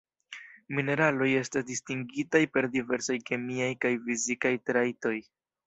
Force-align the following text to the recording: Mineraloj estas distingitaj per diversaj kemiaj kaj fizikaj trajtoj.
Mineraloj 0.79 1.27
estas 1.41 1.65
distingitaj 1.67 2.43
per 2.55 2.69
diversaj 2.79 3.21
kemiaj 3.29 3.71
kaj 3.87 3.95
fizikaj 4.09 4.57
trajtoj. 4.73 5.17